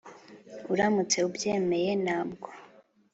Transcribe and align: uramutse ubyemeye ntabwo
uramutse 0.73 1.17
ubyemeye 1.27 1.91
ntabwo 2.03 2.47